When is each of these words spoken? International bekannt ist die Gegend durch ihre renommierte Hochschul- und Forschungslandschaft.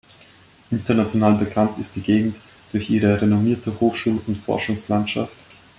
International 0.71 1.35
bekannt 1.35 1.77
ist 1.77 1.95
die 1.95 2.01
Gegend 2.01 2.35
durch 2.71 2.89
ihre 2.89 3.21
renommierte 3.21 3.79
Hochschul- 3.79 4.19
und 4.25 4.35
Forschungslandschaft. 4.35 5.35